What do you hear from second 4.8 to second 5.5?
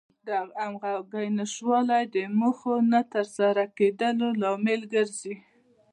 ګرځي.